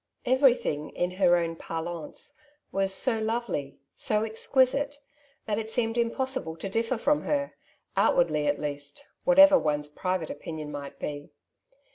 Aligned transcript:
Everything 0.25 0.89
in 0.89 1.11
her 1.11 1.35
own 1.37 1.55
'parlance 1.55 2.33
was" 2.71 2.91
so 2.95 3.19
lovely,^' 3.19 3.73
^^ 3.73 3.77
so 3.95 4.23
exquisite,^* 4.23 4.95
that 5.45 5.59
it 5.59 5.69
seemed 5.69 5.95
impossible 5.95 6.55
to 6.57 6.67
differ 6.67 6.97
from 6.97 7.21
her, 7.21 7.53
outwardly 7.95 8.47
at 8.47 8.57
least, 8.57 9.03
whatever 9.25 9.59
one's 9.59 9.89
private 9.89 10.31
opinion 10.31 10.71
might 10.71 10.97
be. 10.97 11.29